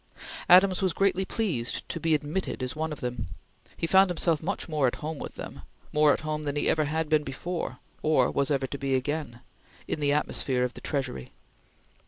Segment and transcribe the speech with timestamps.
[0.49, 3.27] Adams was greatly pleased to be admitted as one of them.
[3.77, 5.61] He found himself much at home with them
[5.93, 9.41] more at home than he ever had been before, or was ever to be again
[9.87, 11.33] in the atmosphere of the Treasury.